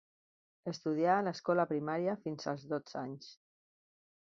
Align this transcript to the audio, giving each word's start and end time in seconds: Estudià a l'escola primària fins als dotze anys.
Estudià 0.71 1.17
a 1.17 1.25
l'escola 1.27 1.67
primària 1.73 2.17
fins 2.25 2.51
als 2.55 2.67
dotze 2.75 2.99
anys. 3.05 3.31